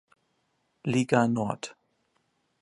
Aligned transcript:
Liga 0.83 1.27
Nord. 1.27 1.75